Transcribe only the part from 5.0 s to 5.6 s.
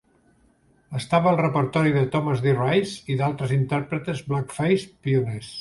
pioners.